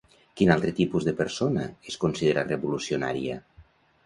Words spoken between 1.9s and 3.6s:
es considera revolucionària?